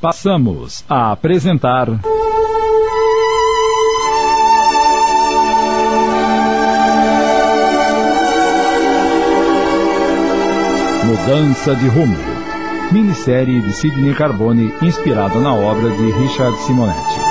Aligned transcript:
Passamos 0.00 0.84
a 0.88 1.10
apresentar. 1.10 1.88
Mudança 11.04 11.74
de 11.74 11.88
Rumo. 11.88 12.16
Minissérie 12.92 13.60
de 13.60 13.72
Sidney 13.72 14.14
Carbone 14.14 14.72
inspirada 14.80 15.40
na 15.40 15.52
obra 15.52 15.90
de 15.90 16.12
Richard 16.12 16.56
Simonetti. 16.58 17.27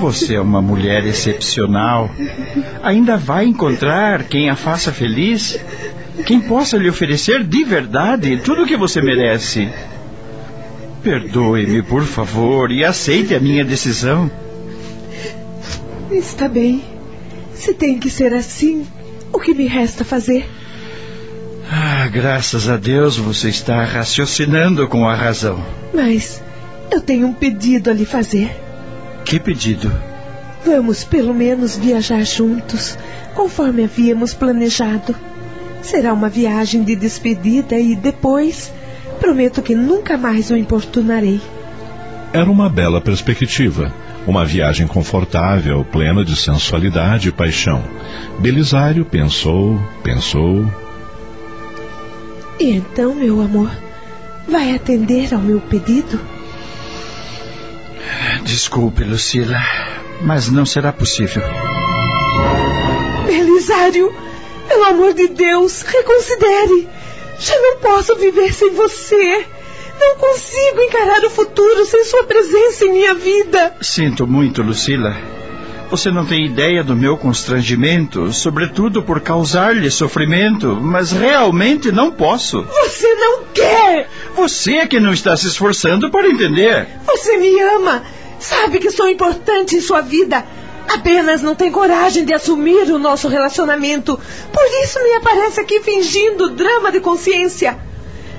Você 0.00 0.34
é 0.34 0.40
uma 0.40 0.60
mulher 0.60 1.06
excepcional. 1.06 2.10
Ainda 2.82 3.16
vai 3.16 3.44
encontrar 3.44 4.24
quem 4.24 4.50
a 4.50 4.56
faça 4.56 4.92
feliz? 4.92 5.58
Quem 6.26 6.40
possa 6.40 6.76
lhe 6.76 6.88
oferecer 6.88 7.44
de 7.44 7.64
verdade 7.64 8.36
tudo 8.38 8.62
o 8.62 8.66
que 8.66 8.76
você 8.76 9.00
merece? 9.00 9.68
Perdoe-me, 11.02 11.82
por 11.82 12.04
favor, 12.04 12.70
e 12.70 12.84
aceite 12.84 13.34
a 13.34 13.40
minha 13.40 13.64
decisão. 13.64 14.30
Está 16.10 16.48
bem. 16.48 16.82
Se 17.54 17.74
tem 17.74 17.98
que 17.98 18.10
ser 18.10 18.32
assim, 18.34 18.86
o 19.32 19.38
que 19.38 19.54
me 19.54 19.66
resta 19.66 20.04
fazer? 20.04 20.48
Ah, 21.70 22.06
graças 22.08 22.68
a 22.68 22.76
Deus 22.76 23.16
você 23.16 23.48
está 23.48 23.82
raciocinando 23.84 24.86
com 24.86 25.08
a 25.08 25.14
razão. 25.14 25.64
Mas 25.94 26.42
eu 26.90 27.00
tenho 27.00 27.26
um 27.26 27.32
pedido 27.32 27.90
a 27.90 27.94
lhe 27.94 28.04
fazer. 28.04 28.54
Que 29.32 29.40
pedido? 29.40 29.90
Vamos 30.62 31.04
pelo 31.04 31.32
menos 31.32 31.74
viajar 31.74 32.22
juntos, 32.22 32.98
conforme 33.34 33.84
havíamos 33.84 34.34
planejado. 34.34 35.16
Será 35.80 36.12
uma 36.12 36.28
viagem 36.28 36.84
de 36.84 36.94
despedida 36.94 37.78
e 37.78 37.96
depois 37.96 38.70
prometo 39.18 39.62
que 39.62 39.74
nunca 39.74 40.18
mais 40.18 40.50
o 40.50 40.54
importunarei. 40.54 41.40
Era 42.30 42.50
uma 42.50 42.68
bela 42.68 43.00
perspectiva. 43.00 43.90
Uma 44.26 44.44
viagem 44.44 44.86
confortável, 44.86 45.82
plena 45.82 46.22
de 46.26 46.36
sensualidade 46.36 47.30
e 47.30 47.32
paixão. 47.32 47.82
Belisário 48.38 49.02
pensou, 49.02 49.80
pensou. 50.02 50.70
E 52.60 52.72
então, 52.72 53.14
meu 53.14 53.40
amor, 53.40 53.70
vai 54.46 54.74
atender 54.74 55.32
ao 55.32 55.40
meu 55.40 55.58
pedido? 55.58 56.20
Desculpe, 58.44 59.04
Lucila, 59.04 59.56
mas 60.20 60.50
não 60.50 60.66
será 60.66 60.92
possível. 60.92 61.42
Belisário, 63.26 64.14
pelo 64.68 64.84
amor 64.84 65.14
de 65.14 65.28
Deus, 65.28 65.82
reconsidere. 65.82 66.88
Já 67.38 67.54
não 67.56 67.78
posso 67.78 68.16
viver 68.16 68.52
sem 68.52 68.70
você. 68.70 69.46
Não 69.98 70.16
consigo 70.16 70.80
encarar 70.80 71.24
o 71.24 71.30
futuro 71.30 71.84
sem 71.84 72.04
sua 72.04 72.24
presença 72.24 72.84
em 72.84 72.92
minha 72.92 73.14
vida. 73.14 73.74
Sinto 73.80 74.26
muito, 74.26 74.62
Lucila. 74.62 75.16
Você 75.90 76.10
não 76.10 76.24
tem 76.24 76.46
ideia 76.46 76.82
do 76.82 76.96
meu 76.96 77.18
constrangimento, 77.18 78.32
sobretudo 78.32 79.02
por 79.02 79.20
causar-lhe 79.20 79.90
sofrimento, 79.90 80.78
mas 80.80 81.12
realmente 81.12 81.92
não 81.92 82.10
posso. 82.10 82.62
Você 82.62 83.14
não 83.14 83.42
quer! 83.52 84.08
Você 84.34 84.76
é 84.76 84.86
que 84.86 84.98
não 84.98 85.12
está 85.12 85.36
se 85.36 85.48
esforçando 85.48 86.10
para 86.10 86.28
entender. 86.28 86.88
Você 87.06 87.36
me 87.36 87.60
ama! 87.60 88.02
Sabe 88.42 88.80
que 88.80 88.90
sou 88.90 89.08
importante 89.08 89.76
em 89.76 89.80
sua 89.80 90.00
vida. 90.00 90.44
Apenas 90.88 91.42
não 91.42 91.54
tem 91.54 91.70
coragem 91.70 92.24
de 92.24 92.34
assumir 92.34 92.90
o 92.90 92.98
nosso 92.98 93.28
relacionamento. 93.28 94.18
Por 94.52 94.84
isso 94.84 95.00
me 95.00 95.14
aparece 95.14 95.60
aqui 95.60 95.80
fingindo 95.80 96.50
drama 96.50 96.90
de 96.90 96.98
consciência. 96.98 97.78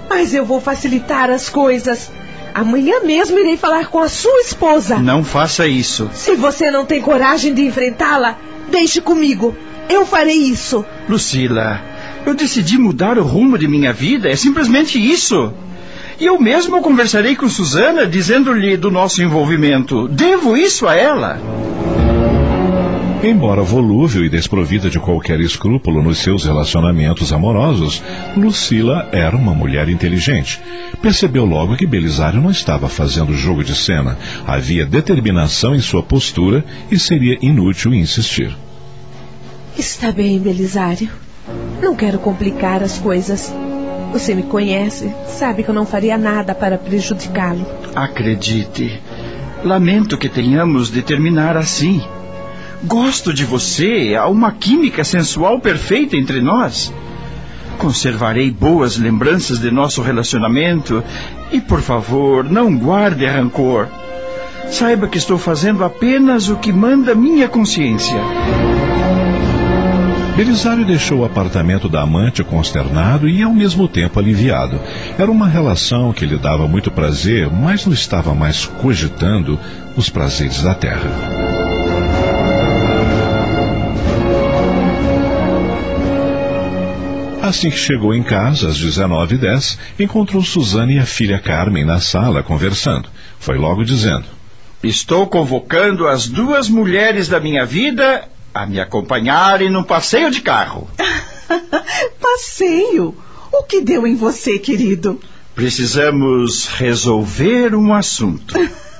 Mas 0.09 0.33
eu 0.33 0.45
vou 0.45 0.59
facilitar 0.59 1.31
as 1.31 1.47
coisas. 1.47 2.11
Amanhã 2.53 2.99
mesmo 2.99 3.39
irei 3.39 3.55
falar 3.55 3.87
com 3.87 3.99
a 3.99 4.09
sua 4.09 4.41
esposa. 4.41 4.99
Não 4.99 5.23
faça 5.23 5.65
isso. 5.65 6.09
Se 6.13 6.35
você 6.35 6.69
não 6.69 6.85
tem 6.85 7.01
coragem 7.01 7.53
de 7.53 7.65
enfrentá-la, 7.65 8.37
deixe 8.69 8.99
comigo. 8.99 9.55
Eu 9.89 10.05
farei 10.05 10.37
isso. 10.37 10.85
Lucila, 11.07 11.81
eu 12.25 12.35
decidi 12.35 12.77
mudar 12.77 13.17
o 13.17 13.23
rumo 13.23 13.57
de 13.57 13.69
minha 13.69 13.93
vida. 13.93 14.29
É 14.29 14.35
simplesmente 14.35 14.99
isso. 14.99 15.53
E 16.23 16.25
eu 16.25 16.39
mesmo 16.39 16.81
conversarei 16.81 17.35
com 17.35 17.49
Susana 17.49 18.07
dizendo-lhe 18.07 18.77
do 18.77 18.89
nosso 18.89 19.21
envolvimento. 19.21 20.07
Devo 20.07 20.55
isso 20.55 20.87
a 20.87 20.95
ela. 20.95 21.37
Embora 23.21 23.61
volúvel 23.61 24.23
e 24.23 24.29
desprovida 24.29 24.89
de 24.89 25.01
qualquer 25.01 25.41
escrúpulo 25.41 26.01
nos 26.01 26.19
seus 26.19 26.45
relacionamentos 26.45 27.33
amorosos, 27.33 28.01
Lucila 28.37 29.09
era 29.11 29.35
uma 29.35 29.53
mulher 29.53 29.89
inteligente. 29.89 30.61
Percebeu 31.01 31.43
logo 31.43 31.75
que 31.75 31.85
Belisário 31.85 32.41
não 32.41 32.51
estava 32.51 32.87
fazendo 32.87 33.33
jogo 33.33 33.61
de 33.61 33.75
cena. 33.75 34.17
Havia 34.47 34.85
determinação 34.85 35.75
em 35.75 35.81
sua 35.81 36.01
postura 36.01 36.63
e 36.89 36.97
seria 36.97 37.37
inútil 37.41 37.93
insistir. 37.93 38.55
Está 39.77 40.09
bem, 40.09 40.39
Belisário. 40.39 41.09
Não 41.81 41.93
quero 41.93 42.17
complicar 42.17 42.81
as 42.81 42.97
coisas. 42.97 43.53
Você 44.13 44.35
me 44.35 44.43
conhece, 44.43 45.11
sabe 45.25 45.63
que 45.63 45.69
eu 45.69 45.73
não 45.73 45.87
faria 45.87 46.19
nada 46.19 46.53
para 46.53 46.77
prejudicá-lo. 46.77 47.65
Acredite, 47.95 49.01
lamento 49.63 50.19
que 50.19 50.29
tenhamos 50.29 50.91
de 50.91 51.01
terminar 51.01 51.57
assim. 51.57 51.99
Gosto 52.83 53.33
de 53.33 53.43
você, 53.43 54.15
há 54.15 54.27
uma 54.27 54.51
química 54.51 55.03
sensual 55.03 55.59
perfeita 55.59 56.15
entre 56.15 56.41
nós. 56.41 56.93
Conservarei 57.79 58.51
boas 58.51 58.97
lembranças 58.97 59.57
de 59.59 59.71
nosso 59.71 60.03
relacionamento 60.03 61.03
e, 61.51 61.59
por 61.59 61.81
favor, 61.81 62.43
não 62.43 62.77
guarde 62.77 63.25
rancor. 63.25 63.87
Saiba 64.69 65.07
que 65.07 65.17
estou 65.17 65.39
fazendo 65.39 65.83
apenas 65.83 66.49
o 66.49 66.57
que 66.57 66.71
manda 66.71 67.15
minha 67.15 67.47
consciência. 67.47 68.21
Belisário 70.35 70.83
deixou 70.83 71.19
o 71.19 71.25
apartamento 71.25 71.87
da 71.87 72.01
amante 72.01 72.43
consternado 72.43 73.29
e 73.29 73.43
ao 73.43 73.53
mesmo 73.53 73.87
tempo 73.87 74.19
aliviado. 74.19 74.79
Era 75.15 75.29
uma 75.29 75.47
relação 75.47 76.11
que 76.11 76.25
lhe 76.25 76.37
dava 76.37 76.67
muito 76.67 76.89
prazer, 76.89 77.51
mas 77.51 77.85
não 77.85 77.93
estava 77.93 78.33
mais 78.33 78.65
cogitando 78.65 79.59
os 79.95 80.09
prazeres 80.09 80.63
da 80.63 80.73
terra. 80.73 81.07
Assim 87.43 87.69
que 87.69 87.77
chegou 87.77 88.15
em 88.15 88.23
casa, 88.23 88.69
às 88.69 88.83
19h10, 88.83 89.77
encontrou 89.99 90.41
Suzane 90.41 90.95
e 90.95 90.99
a 90.99 91.05
filha 91.05 91.37
Carmen 91.37 91.85
na 91.85 91.99
sala 91.99 92.41
conversando. 92.41 93.07
Foi 93.37 93.55
logo 93.55 93.85
dizendo: 93.85 94.25
Estou 94.83 95.27
convocando 95.27 96.07
as 96.07 96.27
duas 96.27 96.67
mulheres 96.67 97.27
da 97.27 97.39
minha 97.39 97.63
vida 97.63 98.27
a 98.53 98.65
me 98.65 98.79
acompanharem 98.79 99.69
num 99.69 99.83
passeio 99.83 100.29
de 100.29 100.41
carro. 100.41 100.87
passeio? 102.21 103.15
O 103.51 103.63
que 103.63 103.81
deu 103.81 104.05
em 104.05 104.15
você, 104.15 104.59
querido? 104.59 105.19
Precisamos 105.55 106.67
resolver 106.67 107.75
um 107.75 107.93
assunto. 107.93 108.55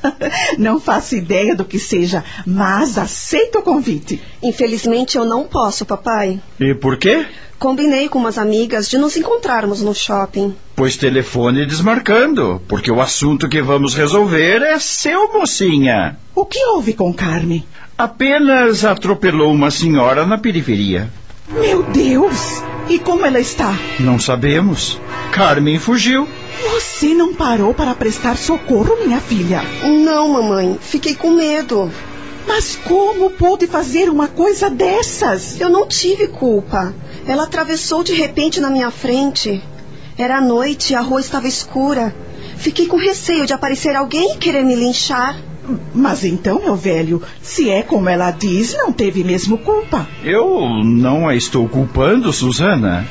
não 0.58 0.80
faço 0.80 1.16
ideia 1.16 1.56
do 1.56 1.66
que 1.66 1.80
seja, 1.80 2.24
mas 2.46 2.97
aceito 2.97 3.59
o 3.59 3.64
convite. 3.64 4.22
Infelizmente 4.41 5.18
eu 5.18 5.25
não 5.25 5.46
posso, 5.46 5.85
papai. 5.85 6.40
E 6.59 6.74
por 6.74 6.97
quê? 6.97 7.25
Combinei 7.58 8.09
com 8.09 8.20
umas 8.20 8.38
amigas 8.38 8.90
de 8.90 8.97
nos 8.97 9.16
encontrarmos 9.16 9.81
no 9.81 9.96
shopping. 9.96 10.53
Pois 10.75 10.97
telefone 10.97 11.66
desmarcando, 11.66 12.62
porque 12.68 12.91
o 12.91 13.00
assunto 13.00 13.47
que 13.47 13.62
vamos 13.62 13.96
resolver 13.96 14.62
é 14.62 14.78
seu, 14.80 15.31
mocinha. 15.31 16.18
O 16.35 16.46
que 16.46 16.59
houve 16.66 16.94
com 16.94 17.14
Carmen? 17.14 17.66
Apenas 17.98 18.84
atropelou 18.84 19.52
uma 19.53 19.70
senhora 19.70 20.26
na 20.26 20.38
periferia. 20.38 21.09
Meu 21.47 21.84
Deus! 21.84 22.64
E 22.90 23.00
como 23.00 23.26
ela 23.26 23.40
está? 23.40 23.73
Não 24.00 24.20
sabemos. 24.20 25.00
Carmen 25.32 25.79
fugiu. 25.79 26.28
Você 26.72 27.14
não 27.14 27.34
parou 27.34 27.73
para 27.73 27.94
prestar 27.94 28.35
socorro, 28.35 28.97
minha 29.06 29.20
filha? 29.20 29.64
Não, 29.84 30.29
mamãe. 30.29 30.78
Fiquei 30.82 31.16
com 31.16 31.32
medo. 31.32 31.91
Mas 32.47 32.76
como 32.76 33.29
pôde 33.29 33.67
fazer 33.67 34.09
uma 34.09 34.28
coisa 34.28 34.70
dessas? 34.70 35.59
Eu 35.62 35.70
não 35.70 35.88
tive 35.88 36.28
culpa. 36.28 36.94
Ela 37.28 37.44
atravessou 37.44 38.03
de 38.03 38.14
repente 38.14 38.59
na 38.59 38.70
minha 38.70 38.91
frente. 38.91 39.62
Era 40.17 40.41
noite 40.41 40.94
e 40.94 40.96
a 40.96 41.02
rua 41.02 41.22
estava 41.22 41.47
escura. 41.47 42.14
Fiquei 42.58 42.88
com 42.88 42.97
receio 42.97 43.46
de 43.46 43.53
aparecer 43.53 43.96
alguém 43.96 44.34
e 44.34 44.38
querer 44.38 44.64
me 44.64 44.76
linchar. 44.76 45.38
Mas 45.94 46.24
então, 46.24 46.62
meu 46.62 46.76
velho, 46.76 47.22
se 47.42 47.70
é 47.70 47.82
como 47.82 48.10
ela 48.10 48.32
diz, 48.32 48.74
não 48.74 48.92
teve 48.92 49.24
mesmo 49.24 49.58
culpa. 49.58 50.08
Eu 50.24 50.84
não 50.84 51.28
a 51.28 51.36
estou 51.36 51.68
culpando, 51.68 52.34
Susana. 52.34 53.08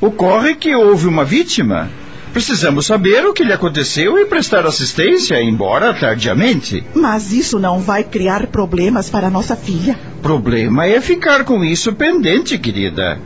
Ocorre 0.00 0.54
que 0.54 0.74
houve 0.74 1.06
uma 1.06 1.24
vítima. 1.24 1.90
Precisamos 2.32 2.86
saber 2.86 3.24
o 3.24 3.32
que 3.32 3.44
lhe 3.44 3.52
aconteceu 3.52 4.18
e 4.18 4.26
prestar 4.26 4.66
assistência, 4.66 5.40
embora 5.40 5.94
tardiamente. 5.94 6.84
Mas 6.92 7.32
isso 7.32 7.60
não 7.60 7.78
vai 7.78 8.02
criar 8.02 8.48
problemas 8.48 9.08
para 9.08 9.30
nossa 9.30 9.54
filha. 9.54 9.96
Problema 10.20 10.84
é 10.84 11.00
ficar 11.00 11.44
com 11.44 11.64
isso 11.64 11.92
pendente, 11.92 12.58
querida. 12.58 13.20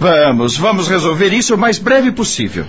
Vamos, 0.00 0.56
vamos 0.56 0.88
resolver 0.88 1.32
isso 1.32 1.54
o 1.54 1.58
mais 1.58 1.78
breve 1.78 2.10
possível. 2.10 2.66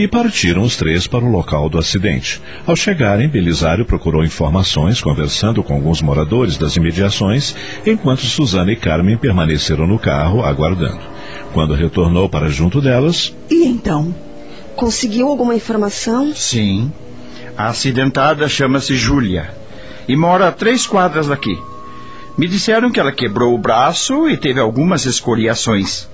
E 0.00 0.08
partiram 0.08 0.62
os 0.62 0.76
três 0.76 1.06
para 1.06 1.22
o 1.22 1.30
local 1.30 1.68
do 1.68 1.78
acidente. 1.78 2.40
Ao 2.66 2.74
chegarem, 2.74 3.28
Belisário 3.28 3.84
procurou 3.84 4.24
informações, 4.24 4.98
conversando 5.02 5.62
com 5.62 5.74
alguns 5.74 6.00
moradores 6.00 6.56
das 6.56 6.74
imediações, 6.74 7.54
enquanto 7.84 8.22
Susana 8.22 8.72
e 8.72 8.76
Carmen 8.76 9.18
permaneceram 9.18 9.86
no 9.86 9.98
carro, 9.98 10.42
aguardando. 10.42 11.02
Quando 11.52 11.74
retornou 11.74 12.30
para 12.30 12.48
junto 12.48 12.80
delas. 12.80 13.36
E 13.50 13.66
então? 13.66 14.14
Conseguiu 14.74 15.28
alguma 15.28 15.54
informação? 15.54 16.34
Sim. 16.34 16.90
A 17.54 17.68
acidentada 17.68 18.48
chama-se 18.48 18.96
Júlia 18.96 19.54
e 20.08 20.16
mora 20.16 20.48
a 20.48 20.52
três 20.52 20.86
quadras 20.86 21.26
daqui. 21.26 21.62
Me 22.38 22.48
disseram 22.48 22.90
que 22.90 22.98
ela 22.98 23.12
quebrou 23.12 23.54
o 23.54 23.58
braço 23.58 24.26
e 24.30 24.38
teve 24.38 24.60
algumas 24.60 25.04
escoriações. 25.04 26.08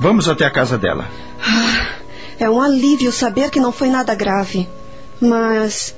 Vamos 0.00 0.30
até 0.30 0.46
a 0.46 0.50
casa 0.50 0.78
dela. 0.78 1.04
Ah, 1.46 2.01
é 2.42 2.50
um 2.50 2.60
alívio 2.60 3.12
saber 3.12 3.50
que 3.50 3.60
não 3.60 3.70
foi 3.70 3.88
nada 3.88 4.16
grave. 4.16 4.68
Mas 5.20 5.94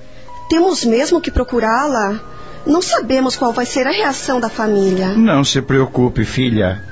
temos 0.50 0.84
mesmo 0.84 1.18
que 1.18 1.30
procurá-la. 1.30 2.20
Não 2.66 2.82
sabemos 2.82 3.34
qual 3.34 3.50
vai 3.50 3.64
ser 3.64 3.86
a 3.86 3.90
reação 3.90 4.38
da 4.38 4.50
família. 4.50 5.08
Não 5.14 5.42
se 5.42 5.62
preocupe, 5.62 6.22
filha. 6.24 6.82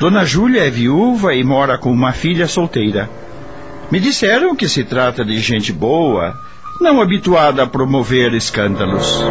Dona 0.00 0.24
Júlia 0.24 0.66
é 0.66 0.70
viúva 0.70 1.32
e 1.32 1.44
mora 1.44 1.78
com 1.78 1.92
uma 1.92 2.12
filha 2.12 2.48
solteira. 2.48 3.08
Me 3.88 4.00
disseram 4.00 4.56
que 4.56 4.68
se 4.68 4.82
trata 4.82 5.24
de 5.24 5.38
gente 5.38 5.72
boa, 5.72 6.34
não 6.80 7.00
habituada 7.00 7.62
a 7.62 7.66
promover 7.68 8.34
escândalos. 8.34 9.22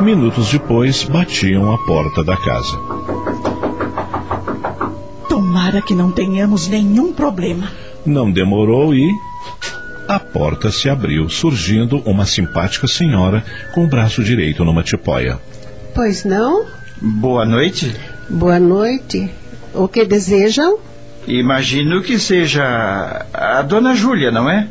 Minutos 0.00 0.50
depois, 0.50 1.04
batiam 1.04 1.70
a 1.70 1.78
porta 1.84 2.24
da 2.24 2.36
casa. 2.36 2.78
Tomara 5.74 5.86
que 5.86 5.94
não 5.94 6.12
tenhamos 6.12 6.68
nenhum 6.68 7.12
problema. 7.12 7.68
Não 8.06 8.30
demorou 8.30 8.94
e. 8.94 9.10
A 10.06 10.20
porta 10.20 10.70
se 10.70 10.88
abriu, 10.88 11.28
surgindo 11.28 11.98
uma 12.04 12.24
simpática 12.26 12.86
senhora 12.86 13.44
com 13.72 13.84
o 13.84 13.88
braço 13.88 14.22
direito 14.22 14.64
numa 14.64 14.84
tipóia. 14.84 15.40
Pois 15.92 16.24
não? 16.24 16.64
Boa 17.00 17.44
noite. 17.44 17.92
Boa 18.28 18.60
noite. 18.60 19.28
O 19.74 19.88
que 19.88 20.04
desejam? 20.04 20.78
Imagino 21.26 22.02
que 22.02 22.20
seja 22.20 23.26
a 23.32 23.60
dona 23.62 23.96
Júlia, 23.96 24.30
não 24.30 24.48
é? 24.48 24.68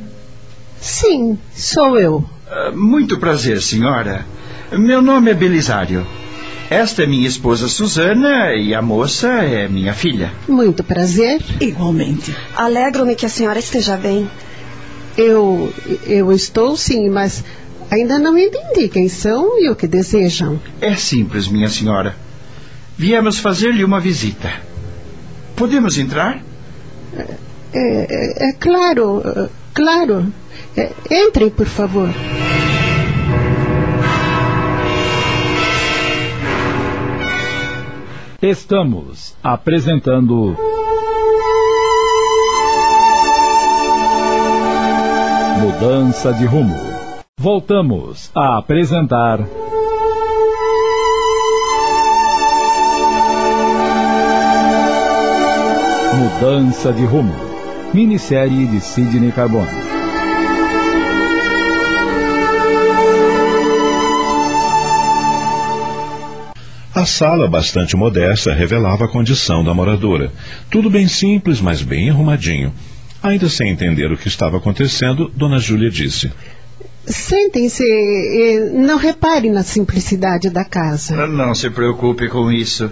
Sim, 0.79 1.37
sou 1.53 1.99
eu. 1.99 2.23
Ah, 2.49 2.71
Muito 2.73 3.19
prazer, 3.19 3.61
senhora. 3.61 4.25
Meu 4.71 5.01
nome 5.01 5.31
é 5.31 5.33
Belisário. 5.33 6.07
Esta 6.73 7.03
é 7.03 7.05
minha 7.05 7.27
esposa 7.27 7.67
Susana 7.67 8.55
e 8.55 8.73
a 8.73 8.81
moça 8.81 9.27
é 9.27 9.67
minha 9.67 9.93
filha. 9.93 10.31
Muito 10.47 10.83
prazer. 10.83 11.39
Igualmente. 11.61 12.35
Alegro-me 12.55 13.15
que 13.15 13.27
a 13.27 13.29
senhora 13.29 13.59
esteja 13.59 13.95
bem. 13.95 14.27
Eu, 15.15 15.71
eu 16.07 16.31
estou 16.31 16.75
sim, 16.75 17.11
mas 17.11 17.43
ainda 17.91 18.17
não 18.17 18.35
entendi 18.35 18.89
quem 18.89 19.07
são 19.07 19.61
e 19.61 19.69
o 19.69 19.75
que 19.75 19.85
desejam. 19.85 20.59
É 20.81 20.95
simples, 20.95 21.47
minha 21.47 21.69
senhora. 21.69 22.15
Viemos 22.97 23.37
fazer-lhe 23.37 23.83
uma 23.83 23.99
visita. 23.99 24.51
Podemos 25.55 25.99
entrar? 25.99 26.41
É, 27.15 27.35
é, 27.71 28.49
é 28.49 28.53
claro, 28.53 29.21
é, 29.23 29.49
claro. 29.75 30.33
É, 30.75 30.91
entrem, 31.11 31.51
por 31.51 31.67
favor. 31.67 32.09
Estamos 38.43 39.37
apresentando. 39.41 40.57
Mudança 45.61 46.33
de 46.33 46.45
rumo. 46.45 46.75
Voltamos 47.39 48.29
a 48.35 48.57
apresentar. 48.57 49.39
Mudança 56.13 56.91
de 56.91 57.05
rumo. 57.05 57.33
Minissérie 57.93 58.67
de 58.67 58.81
Sidney 58.81 59.31
Carbone. 59.31 59.82
A 67.03 67.05
sala, 67.05 67.49
bastante 67.49 67.97
modesta, 67.97 68.53
revelava 68.53 69.03
a 69.03 69.09
condição 69.09 69.61
da 69.61 69.73
moradora. 69.73 70.31
Tudo 70.71 70.89
bem 70.89 71.05
simples, 71.05 71.59
mas 71.59 71.81
bem 71.81 72.09
arrumadinho. 72.09 72.73
Ainda 73.21 73.49
sem 73.49 73.71
entender 73.71 74.09
o 74.09 74.15
que 74.15 74.29
estava 74.29 74.55
acontecendo, 74.55 75.29
Dona 75.35 75.59
Júlia 75.59 75.89
disse: 75.89 76.31
Sentem-se 77.05 77.83
e 77.83 78.71
não 78.73 78.97
reparem 78.97 79.51
na 79.51 79.63
simplicidade 79.63 80.49
da 80.49 80.63
casa. 80.63 81.27
Não 81.27 81.53
se 81.53 81.69
preocupe 81.69 82.29
com 82.29 82.49
isso. 82.49 82.89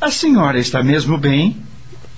A 0.00 0.12
senhora 0.12 0.60
está 0.60 0.80
mesmo 0.80 1.18
bem? 1.18 1.56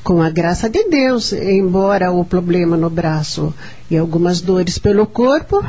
Com 0.04 0.20
a 0.20 0.28
graça 0.28 0.68
de 0.68 0.90
Deus, 0.90 1.32
embora 1.32 2.12
o 2.12 2.22
problema 2.22 2.76
no 2.76 2.90
braço 2.90 3.54
e 3.90 3.96
algumas 3.96 4.42
dores 4.42 4.78
pelo 4.78 5.06
corpo. 5.06 5.64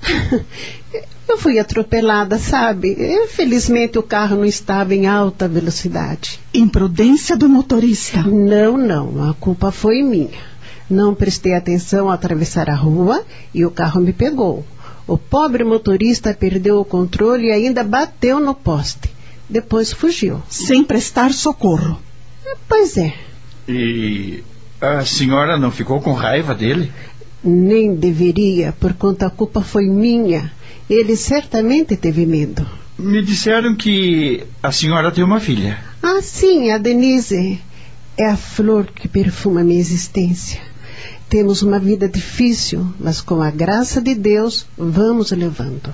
Eu 1.28 1.38
fui 1.38 1.58
atropelada, 1.58 2.38
sabe? 2.38 2.96
Felizmente 3.28 3.98
o 3.98 4.02
carro 4.02 4.36
não 4.36 4.44
estava 4.44 4.94
em 4.94 5.06
alta 5.06 5.48
velocidade. 5.48 6.38
Imprudência 6.54 7.36
do 7.36 7.48
motorista. 7.48 8.22
Não, 8.22 8.76
não. 8.76 9.30
A 9.30 9.34
culpa 9.34 9.72
foi 9.72 10.02
minha. 10.02 10.38
Não 10.88 11.14
prestei 11.14 11.54
atenção 11.54 12.06
ao 12.06 12.12
atravessar 12.12 12.70
a 12.70 12.74
rua 12.74 13.24
e 13.52 13.66
o 13.66 13.70
carro 13.70 14.00
me 14.00 14.12
pegou. 14.12 14.64
O 15.06 15.18
pobre 15.18 15.64
motorista 15.64 16.32
perdeu 16.32 16.78
o 16.78 16.84
controle 16.84 17.46
e 17.46 17.52
ainda 17.52 17.82
bateu 17.82 18.38
no 18.38 18.54
poste. 18.54 19.10
Depois 19.48 19.92
fugiu. 19.92 20.42
Sem 20.48 20.84
prestar 20.84 21.32
socorro. 21.32 21.98
Pois 22.68 22.96
é. 22.96 23.14
E 23.68 24.42
a 24.80 25.04
senhora 25.04 25.58
não 25.58 25.70
ficou 25.70 26.00
com 26.00 26.12
raiva 26.12 26.54
dele? 26.54 26.92
Nem 27.46 27.94
deveria, 27.94 28.72
por 28.72 28.92
quanto 28.94 29.22
a 29.22 29.30
culpa 29.30 29.60
foi 29.60 29.86
minha. 29.86 30.52
Ele 30.90 31.16
certamente 31.16 31.96
teve 31.96 32.26
medo. 32.26 32.66
Me 32.98 33.22
disseram 33.22 33.76
que 33.76 34.44
a 34.62 34.72
senhora 34.72 35.12
tem 35.12 35.22
uma 35.22 35.38
filha. 35.38 35.78
Ah, 36.02 36.20
sim, 36.20 36.70
a 36.70 36.78
Denise. 36.78 37.60
É 38.16 38.26
a 38.26 38.36
flor 38.36 38.86
que 38.86 39.06
perfuma 39.06 39.60
a 39.60 39.64
minha 39.64 39.78
existência. 39.78 40.60
Temos 41.28 41.62
uma 41.62 41.78
vida 41.78 42.08
difícil, 42.08 42.86
mas 42.98 43.20
com 43.20 43.42
a 43.42 43.50
graça 43.50 44.00
de 44.00 44.14
Deus 44.14 44.66
vamos 44.76 45.30
levando. 45.32 45.92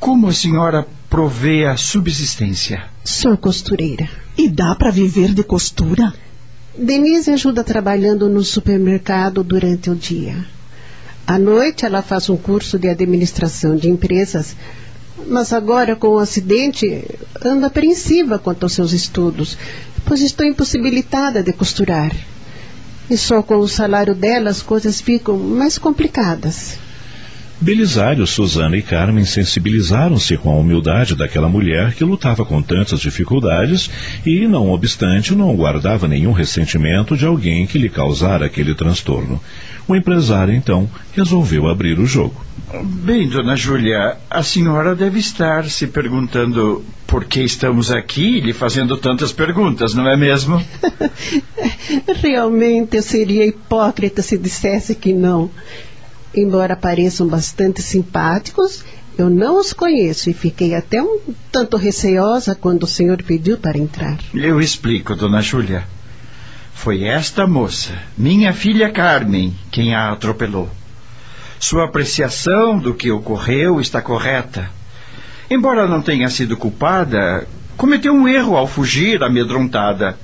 Como 0.00 0.26
a 0.26 0.32
senhora 0.32 0.86
provê 1.08 1.64
a 1.64 1.76
subsistência? 1.76 2.84
Sou 3.04 3.36
costureira. 3.38 4.08
E 4.36 4.50
dá 4.50 4.74
para 4.74 4.90
viver 4.90 5.32
de 5.32 5.42
costura? 5.44 6.12
Denise 6.76 7.30
ajuda 7.30 7.62
trabalhando 7.62 8.28
no 8.28 8.42
supermercado 8.42 9.44
durante 9.44 9.88
o 9.88 9.94
dia. 9.94 10.44
À 11.26 11.38
noite 11.38 11.86
ela 11.86 12.02
faz 12.02 12.28
um 12.28 12.36
curso 12.36 12.78
de 12.78 12.88
administração 12.88 13.76
de 13.76 13.88
empresas, 13.88 14.54
mas 15.26 15.52
agora 15.52 15.96
com 15.96 16.08
o 16.08 16.18
acidente 16.18 17.04
anda 17.42 17.68
apreensiva 17.68 18.38
quanto 18.38 18.64
aos 18.64 18.74
seus 18.74 18.92
estudos, 18.92 19.56
pois 20.04 20.20
estou 20.20 20.44
impossibilitada 20.44 21.42
de 21.42 21.52
costurar. 21.52 22.14
E 23.08 23.16
só 23.16 23.42
com 23.42 23.56
o 23.56 23.68
salário 23.68 24.14
dela 24.14 24.50
as 24.50 24.62
coisas 24.62 25.00
ficam 25.00 25.38
mais 25.38 25.78
complicadas. 25.78 26.78
Belisário, 27.60 28.26
Susana 28.26 28.76
e 28.76 28.82
Carmen 28.82 29.24
sensibilizaram-se 29.24 30.36
com 30.36 30.50
a 30.50 30.58
humildade 30.58 31.14
daquela 31.14 31.48
mulher 31.48 31.94
que 31.94 32.04
lutava 32.04 32.44
com 32.44 32.60
tantas 32.60 33.00
dificuldades 33.00 33.90
e, 34.26 34.46
não 34.46 34.70
obstante, 34.70 35.34
não 35.34 35.54
guardava 35.54 36.08
nenhum 36.08 36.32
ressentimento 36.32 37.16
de 37.16 37.24
alguém 37.24 37.66
que 37.66 37.78
lhe 37.78 37.88
causara 37.88 38.46
aquele 38.46 38.74
transtorno. 38.74 39.40
O 39.86 39.94
empresário, 39.94 40.54
então, 40.54 40.88
resolveu 41.14 41.68
abrir 41.68 41.98
o 41.98 42.06
jogo. 42.06 42.44
Bem, 42.82 43.28
dona 43.28 43.54
Júlia, 43.54 44.16
a 44.28 44.42
senhora 44.42 44.94
deve 44.94 45.18
estar 45.20 45.64
se 45.66 45.86
perguntando 45.86 46.84
por 47.06 47.24
que 47.24 47.40
estamos 47.40 47.90
aqui 47.90 48.40
lhe 48.40 48.52
fazendo 48.52 48.96
tantas 48.96 49.30
perguntas, 49.30 49.94
não 49.94 50.08
é 50.08 50.16
mesmo? 50.16 50.60
Realmente 52.20 52.96
eu 52.96 53.02
seria 53.02 53.46
hipócrita 53.46 54.22
se 54.22 54.36
dissesse 54.36 54.94
que 54.94 55.12
não. 55.12 55.50
Embora 56.36 56.76
pareçam 56.76 57.26
bastante 57.28 57.80
simpáticos, 57.80 58.84
eu 59.16 59.30
não 59.30 59.60
os 59.60 59.72
conheço 59.72 60.28
e 60.28 60.34
fiquei 60.34 60.74
até 60.74 61.00
um 61.00 61.20
tanto 61.52 61.76
receosa 61.76 62.54
quando 62.54 62.82
o 62.82 62.88
senhor 62.88 63.22
pediu 63.22 63.56
para 63.56 63.78
entrar. 63.78 64.18
Eu 64.34 64.60
explico, 64.60 65.14
dona 65.14 65.40
Júlia. 65.40 65.84
Foi 66.74 67.04
esta 67.04 67.46
moça, 67.46 67.92
minha 68.18 68.52
filha 68.52 68.90
Carmen, 68.90 69.54
quem 69.70 69.94
a 69.94 70.10
atropelou. 70.10 70.68
Sua 71.60 71.84
apreciação 71.84 72.78
do 72.78 72.92
que 72.92 73.10
ocorreu 73.12 73.80
está 73.80 74.02
correta. 74.02 74.68
Embora 75.48 75.86
não 75.86 76.02
tenha 76.02 76.28
sido 76.28 76.56
culpada, 76.56 77.46
cometeu 77.76 78.12
um 78.12 78.26
erro 78.26 78.56
ao 78.56 78.66
fugir 78.66 79.22
amedrontada. 79.22 80.18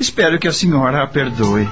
Espero 0.00 0.38
que 0.38 0.48
a 0.48 0.52
senhora 0.52 1.02
a 1.02 1.06
perdoe. 1.06 1.68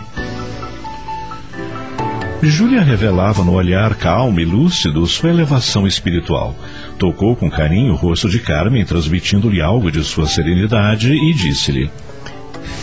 Júlia 2.42 2.82
revelava 2.82 3.42
no 3.42 3.52
olhar 3.52 3.94
calmo 3.94 4.38
e 4.40 4.44
lúcido 4.44 5.06
sua 5.06 5.30
elevação 5.30 5.86
espiritual. 5.86 6.54
Tocou 6.98 7.34
com 7.34 7.50
carinho 7.50 7.92
o 7.94 7.96
rosto 7.96 8.28
de 8.28 8.40
Carmen, 8.40 8.84
transmitindo-lhe 8.84 9.62
algo 9.62 9.90
de 9.90 10.04
sua 10.04 10.26
serenidade, 10.26 11.12
e 11.12 11.32
disse-lhe: 11.32 11.90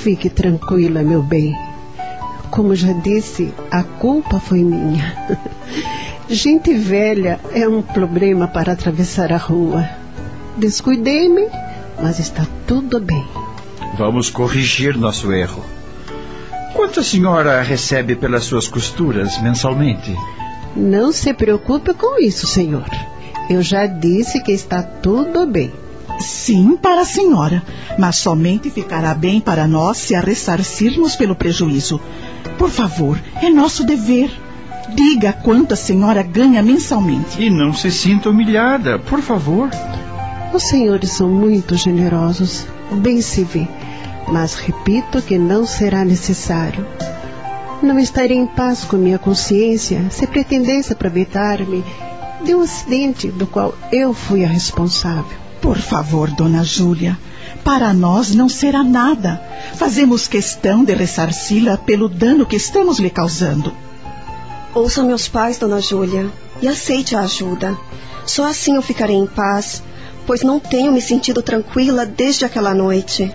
Fique 0.04 0.30
tranquila, 0.30 1.04
meu 1.04 1.22
bem. 1.22 1.56
Como 2.50 2.76
já 2.76 2.92
disse, 2.92 3.54
a 3.70 3.84
culpa 3.84 4.40
foi 4.40 4.64
minha. 4.64 5.16
Gente 6.28 6.74
velha 6.74 7.40
é 7.54 7.68
um 7.68 7.82
problema 7.82 8.48
para 8.48 8.74
atravessar 8.74 9.32
a 9.32 9.38
rua. 9.38 9.88
Descuidei-me, 10.58 11.48
mas 12.02 12.20
está 12.20 12.48
tudo 12.66 13.00
bem. 13.00 13.26
Vamos 13.98 14.30
corrigir 14.30 14.98
nosso 14.98 15.32
erro. 15.32 15.64
Quanto 16.74 17.02
a 17.02 17.04
senhora 17.04 17.62
recebe 17.62 18.16
pelas 18.16 18.46
suas 18.46 18.68
costuras 18.68 19.42
mensalmente? 19.42 20.16
Não 20.76 21.12
se 21.12 21.34
preocupe 21.34 21.94
com 21.94 22.20
isso, 22.20 22.48
senhor. 22.48 22.90
Eu 23.50 23.62
já 23.62 23.86
disse 23.86 24.42
que 24.42 24.52
está 24.52 24.82
tudo 24.82 25.46
bem. 25.46 25.72
Sim, 26.20 26.78
para 26.78 27.02
a 27.02 27.06
senhora, 27.06 27.64
mas 27.98 28.18
somente 28.18 28.70
ficará 28.70 29.14
bem 29.14 29.42
para 29.42 29.68
nós 29.68 29.98
se 29.98 30.16
a 30.16 30.22
ressarcirmos 30.22 31.16
pelo 31.16 31.36
prejuízo. 31.36 32.00
Por 32.58 32.70
favor, 32.70 33.20
é 33.42 33.50
nosso 33.50 33.84
dever. 33.84 34.32
Diga 34.94 35.34
quanto 35.34 35.74
a 35.74 35.78
senhora 35.78 36.22
ganha 36.22 36.62
mensalmente. 36.62 37.42
E 37.42 37.50
não 37.50 37.74
se 37.74 37.92
sinta 37.92 38.30
humilhada, 38.30 39.00
por 39.00 39.20
favor. 39.22 39.70
Os 40.54 40.64
senhores 40.64 41.12
são 41.12 41.30
muito 41.30 41.76
generosos, 41.76 42.66
bem 42.92 43.22
se 43.22 43.44
vê, 43.44 43.68
mas 44.28 44.56
repito 44.56 45.22
que 45.22 45.38
não 45.38 45.66
será 45.66 46.04
necessário. 46.06 46.86
Não 47.82 47.98
estarei 47.98 48.38
em 48.38 48.46
paz 48.46 48.84
com 48.84 48.96
minha 48.98 49.18
consciência 49.18 50.06
se 50.12 50.28
pretendesse 50.28 50.94
aproveitar-me 50.94 51.84
de 52.44 52.56
um 52.56 52.62
acidente 52.62 53.28
do 53.28 53.48
qual 53.48 53.74
eu 53.92 54.14
fui 54.14 54.44
a 54.44 54.48
responsável. 54.48 55.38
Por 55.62 55.78
favor, 55.78 56.30
dona 56.32 56.64
Júlia, 56.64 57.18
para 57.64 57.94
nós 57.94 58.34
não 58.34 58.50
será 58.50 58.84
nada. 58.84 59.42
Fazemos 59.76 60.28
questão 60.28 60.84
de 60.84 60.94
ressarci-la 60.94 61.78
pelo 61.78 62.10
dano 62.10 62.46
que 62.46 62.56
estamos 62.56 63.00
lhe 63.00 63.10
causando. 63.10 63.74
Ouça 64.74 65.04
meus 65.04 65.28
pais, 65.28 65.58
dona 65.58 65.82
Júlia, 65.82 66.30
e 66.62 66.68
aceite 66.68 67.16
a 67.16 67.22
ajuda. 67.22 67.78
Só 68.26 68.48
assim 68.48 68.76
eu 68.76 68.82
ficarei 68.82 69.16
em 69.16 69.28
paz, 69.28 69.84
pois 70.26 70.44
não 70.44 70.60
tenho 70.60 70.92
me 70.92 71.02
sentido 71.02 71.42
tranquila 71.42 72.06
desde 72.06 72.46
aquela 72.46 72.74
noite. 72.74 73.32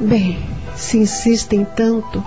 Bem, 0.00 0.38
se 0.74 0.98
insistem 0.98 1.64
tanto, 1.64 2.22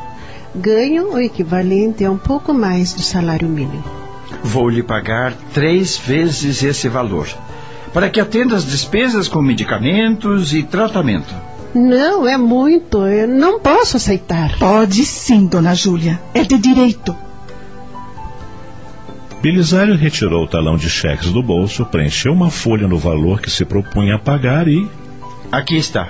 ganham 0.56 1.14
o 1.14 1.20
equivalente 1.20 2.04
a 2.04 2.12
um 2.12 2.18
pouco 2.18 2.54
mais 2.54 2.94
do 2.94 3.02
salário 3.02 3.48
mínimo. 3.48 3.84
Vou 4.44 4.70
lhe 4.70 4.82
pagar 4.82 5.34
três 5.54 5.98
vezes 5.98 6.64
esse 6.64 6.90
valor, 6.90 7.28
para 7.94 8.10
que 8.10 8.20
atenda 8.20 8.56
as 8.56 8.66
despesas 8.66 9.28
com 9.28 9.42
medicamentos 9.42 10.54
e 10.54 10.64
tratamento. 10.64 11.34
Não, 11.74 12.28
é 12.28 12.38
muito. 12.38 13.06
Eu 13.06 13.28
não 13.28 13.60
posso 13.60 13.98
aceitar. 13.98 14.58
Pode 14.58 15.06
sim, 15.06 15.46
dona 15.46 15.76
Júlia. 15.76 16.20
É 16.34 16.44
de 16.44 16.58
direito. 16.58 17.16
Belisário 19.42 19.96
retirou 19.96 20.44
o 20.44 20.48
talão 20.48 20.76
de 20.76 20.90
cheques 20.90 21.32
do 21.32 21.42
bolso, 21.42 21.86
preencheu 21.86 22.34
uma 22.34 22.50
folha 22.50 22.88
no 22.88 22.98
valor 22.98 23.40
que 23.40 23.52
se 23.52 23.64
propunha 23.64 24.16
a 24.16 24.20
pagar 24.20 24.68
e. 24.68 24.90
Aqui 25.52 25.78
está. 25.78 26.10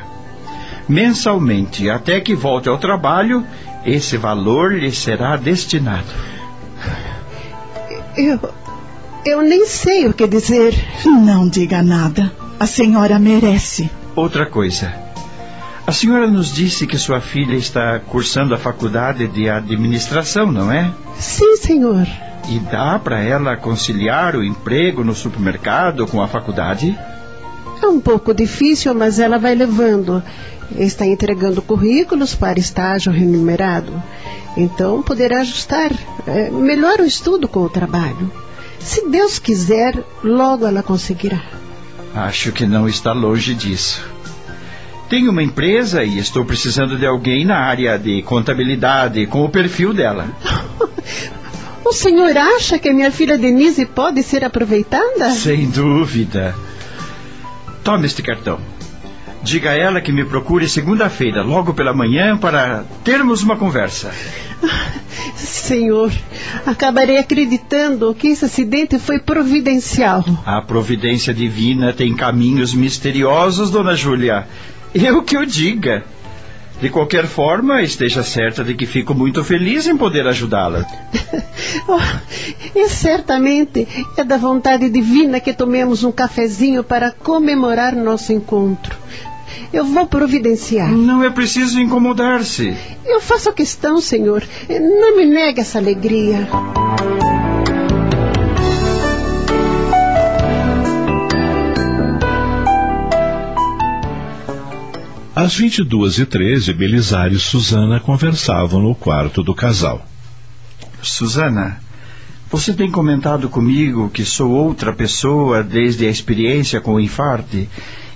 Mensalmente, 0.89 1.87
até 1.87 2.19
que 2.19 2.33
volte 2.33 2.67
ao 2.67 2.79
trabalho, 2.79 3.45
esse 3.85 4.17
valor 4.17 4.73
lhe 4.73 4.91
será 4.91 5.35
destinado. 5.35 6.07
Eu. 8.17 8.39
Eu 9.23 9.41
nem 9.43 9.67
sei 9.67 10.07
o 10.07 10.13
que 10.13 10.27
dizer. 10.27 10.73
Não 11.05 11.47
diga 11.47 11.83
nada. 11.83 12.31
A 12.59 12.65
senhora 12.65 13.19
merece. 13.19 13.89
Outra 14.15 14.47
coisa. 14.47 14.91
A 15.85 15.91
senhora 15.91 16.27
nos 16.27 16.51
disse 16.51 16.87
que 16.87 16.97
sua 16.97 17.21
filha 17.21 17.55
está 17.55 17.99
cursando 17.99 18.55
a 18.55 18.57
faculdade 18.57 19.27
de 19.27 19.47
administração, 19.47 20.51
não 20.51 20.71
é? 20.71 20.91
Sim, 21.17 21.55
senhor. 21.57 22.07
E 22.49 22.59
dá 22.59 22.97
para 22.97 23.19
ela 23.19 23.55
conciliar 23.55 24.35
o 24.35 24.43
emprego 24.43 25.03
no 25.03 25.13
supermercado 25.13 26.07
com 26.07 26.21
a 26.21 26.27
faculdade? 26.27 26.97
É 27.81 27.87
um 27.87 27.99
pouco 27.99 28.33
difícil, 28.33 28.93
mas 28.93 29.19
ela 29.19 29.37
vai 29.37 29.55
levando. 29.55 30.21
Está 30.77 31.05
entregando 31.05 31.61
currículos 31.61 32.35
para 32.35 32.59
estágio 32.59 33.11
remunerado. 33.11 33.91
Então 34.55 35.01
poderá 35.01 35.41
ajustar 35.41 35.91
é, 36.27 36.49
melhor 36.49 36.99
o 36.99 37.05
estudo 37.05 37.47
com 37.47 37.61
o 37.61 37.69
trabalho. 37.69 38.31
Se 38.79 39.07
Deus 39.07 39.39
quiser, 39.39 39.97
logo 40.23 40.65
ela 40.65 40.83
conseguirá. 40.83 41.41
Acho 42.13 42.51
que 42.51 42.65
não 42.65 42.87
está 42.87 43.13
longe 43.13 43.53
disso. 43.53 44.05
Tenho 45.09 45.31
uma 45.31 45.41
empresa 45.41 46.03
e 46.03 46.19
estou 46.19 46.45
precisando 46.45 46.97
de 46.97 47.05
alguém 47.05 47.45
na 47.45 47.57
área 47.57 47.97
de 47.97 48.21
contabilidade 48.21 49.25
com 49.25 49.43
o 49.43 49.49
perfil 49.49 49.93
dela. 49.93 50.27
O 51.89 51.91
senhor 51.91 52.37
acha 52.37 52.77
que 52.77 52.87
a 52.87 52.93
minha 52.93 53.09
filha 53.09 53.35
Denise 53.35 53.83
pode 53.83 54.21
ser 54.21 54.45
aproveitada? 54.45 55.31
Sem 55.31 55.67
dúvida. 55.67 56.53
Tome 57.89 58.05
este 58.05 58.21
cartão. 58.21 58.59
Diga 59.41 59.71
a 59.71 59.75
ela 59.75 59.99
que 59.99 60.11
me 60.11 60.23
procure 60.23 60.69
segunda-feira, 60.69 61.41
logo 61.41 61.73
pela 61.73 61.91
manhã, 61.91 62.37
para 62.37 62.85
termos 63.03 63.41
uma 63.41 63.57
conversa. 63.57 64.11
Senhor, 65.35 66.11
acabarei 66.67 67.17
acreditando 67.17 68.13
que 68.13 68.27
esse 68.27 68.45
acidente 68.45 68.99
foi 68.99 69.17
providencial. 69.17 70.23
A 70.45 70.61
providência 70.61 71.33
divina 71.33 71.91
tem 71.91 72.15
caminhos 72.15 72.75
misteriosos, 72.75 73.71
dona 73.71 73.95
Júlia. 73.95 74.47
Eu 74.93 75.23
que 75.23 75.35
o 75.35 75.43
diga. 75.43 76.05
De 76.81 76.89
qualquer 76.89 77.27
forma, 77.27 77.81
esteja 77.81 78.23
certa 78.23 78.63
de 78.63 78.73
que 78.73 78.85
fico 78.85 79.13
muito 79.13 79.43
feliz 79.43 79.85
em 79.85 79.97
poder 79.97 80.25
ajudá-la. 80.27 80.85
oh, 81.87 81.99
e 82.73 82.87
certamente 82.87 83.87
é 84.15 84.23
da 84.23 84.37
vontade 84.37 84.89
divina 84.89 85.41
que 85.41 85.53
tomemos 85.53 86.03
um 86.03 86.11
cafezinho 86.11 86.83
para 86.83 87.11
comemorar 87.11 87.95
nosso 87.95 88.31
encontro. 88.31 88.97
Eu 89.73 89.83
vou 89.85 90.07
providenciar. 90.07 90.91
Não 90.91 91.23
é 91.23 91.29
preciso 91.29 91.79
incomodar-se. 91.79 92.75
Eu 93.05 93.19
faço 93.19 93.51
questão, 93.53 93.99
senhor. 93.99 94.43
Não 94.69 95.17
me 95.17 95.25
negue 95.25 95.61
essa 95.61 95.77
alegria. 95.77 96.47
Às 105.41 105.57
22h13, 105.57 106.73
Belisário 106.73 107.37
e 107.37 107.39
Susana 107.39 107.97
conversavam 107.97 108.81
no 108.81 108.93
quarto 108.93 109.41
do 109.41 109.55
casal. 109.55 110.05
Susana, 111.01 111.79
você 112.51 112.73
tem 112.73 112.91
comentado 112.91 113.47
comigo 113.47 114.09
que 114.09 114.25
sou 114.25 114.51
outra 114.51 114.91
pessoa 114.91 115.63
desde 115.63 116.05
a 116.05 116.09
experiência 116.09 116.81
com 116.81 116.95
o 116.95 116.99
infarte 116.99 117.69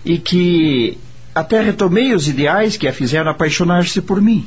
e 0.03 0.18
que 0.18 0.98
até 1.34 1.62
retomei 1.62 2.13
os 2.13 2.27
ideais 2.27 2.75
que 2.75 2.89
a 2.89 2.92
fizeram 2.92 3.32
apaixonar-se 3.32 4.01
por 4.01 4.22
mim. 4.22 4.46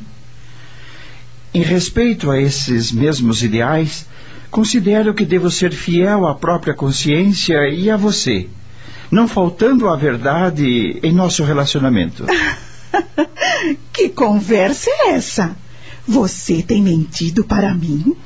Em 1.54 1.62
respeito 1.62 2.30
a 2.30 2.38
esses 2.38 2.92
mesmos 2.92 3.42
ideais, 3.42 4.06
considero 4.50 5.14
que 5.14 5.25
devo 5.25 5.50
ser 5.50 5.73
fiel 5.73 6.26
à 6.26 6.35
própria 6.35 6.75
consciência 6.75 7.56
e 7.71 7.88
a 7.88 7.97
você, 7.97 8.50
não 9.11 9.26
faltando 9.26 9.88
a 9.88 9.97
verdade 9.97 11.00
em 11.02 11.12
nosso 11.12 11.42
relacionamento. 11.42 12.26
que 13.93 14.09
conversa 14.09 14.91
é 14.91 15.11
essa? 15.11 15.57
Você 16.07 16.62
tem 16.62 16.83
mentido 16.83 17.45
para 17.45 17.75
mim? 17.75 18.17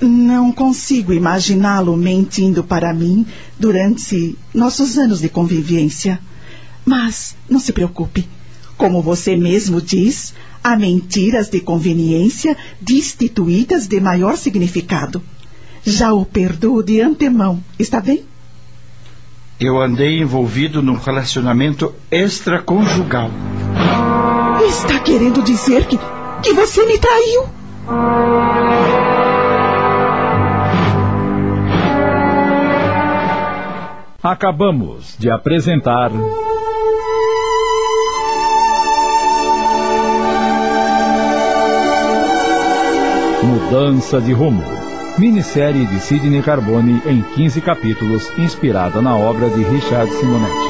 Não 0.00 0.52
consigo 0.52 1.12
imaginá-lo 1.12 1.96
mentindo 1.96 2.62
para 2.62 2.94
mim 2.94 3.26
durante 3.58 4.38
nossos 4.54 4.96
anos 4.96 5.20
de 5.20 5.28
convivência. 5.28 6.20
Mas 6.84 7.36
não 7.48 7.58
se 7.58 7.72
preocupe. 7.72 8.28
Como 8.76 9.02
você 9.02 9.36
mesmo 9.36 9.82
diz, 9.82 10.34
há 10.62 10.76
mentiras 10.76 11.48
de 11.48 11.60
conveniência 11.60 12.56
destituídas 12.80 13.88
de 13.88 14.00
maior 14.00 14.36
significado. 14.36 15.22
Já 15.84 16.12
o 16.12 16.24
perdoo 16.24 16.82
de 16.82 17.00
antemão, 17.00 17.62
está 17.78 18.00
bem? 18.00 18.24
Eu 19.60 19.80
andei 19.80 20.20
envolvido 20.20 20.80
num 20.80 20.94
relacionamento 20.94 21.92
extraconjugal. 22.12 23.28
Está 24.68 25.00
querendo 25.00 25.42
dizer 25.42 25.84
que, 25.86 25.98
que 26.44 26.52
você 26.52 26.86
me 26.86 26.96
traiu? 26.96 27.42
Acabamos 34.22 35.16
de 35.18 35.28
apresentar. 35.28 36.12
Mudança 43.42 44.20
de 44.20 44.32
Rumo. 44.32 44.87
Minissérie 45.18 45.84
de 45.86 45.98
Sidney 45.98 46.40
Carbone 46.42 47.02
em 47.04 47.22
15 47.34 47.60
capítulos, 47.60 48.22
inspirada 48.38 49.02
na 49.02 49.16
obra 49.16 49.50
de 49.50 49.64
Richard 49.64 50.08
Simonetti. 50.12 50.67